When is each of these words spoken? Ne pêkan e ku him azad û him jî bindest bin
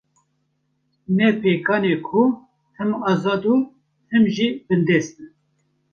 Ne 1.15 1.27
pêkan 1.41 1.83
e 1.91 1.93
ku 2.07 2.21
him 2.77 2.91
azad 3.11 3.43
û 3.53 3.55
him 4.09 4.23
jî 4.35 4.47
bindest 4.67 5.11
bin 5.17 5.29